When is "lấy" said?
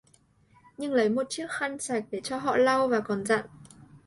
0.93-1.09